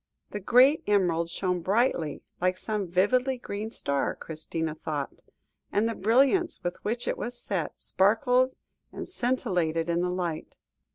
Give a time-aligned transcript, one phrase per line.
[0.31, 5.21] The great emerald shone brightly like some vividly green star, Christina thought,
[5.71, 8.55] and the brilliants with which it was set, sparkled
[8.91, 10.57] and scintillated in the light.